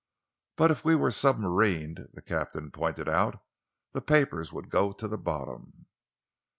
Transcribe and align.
"But 0.55 0.71
if 0.71 0.83
we 0.83 0.95
were 0.95 1.11
submarined," 1.11 2.11
the 2.15 2.23
captain 2.23 2.71
pointed 2.71 3.07
out, 3.07 3.39
"the 3.91 4.01
papers 4.01 4.51
would 4.51 4.69
go 4.71 4.91
to 4.91 5.07
the 5.07 5.19
bottom." 5.19 5.85